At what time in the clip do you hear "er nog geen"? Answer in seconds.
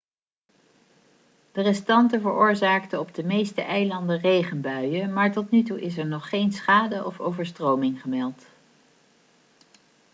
5.97-6.51